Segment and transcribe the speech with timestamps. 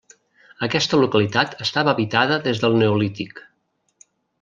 [0.67, 3.49] Aquesta localitat estava habitada des del Neolític.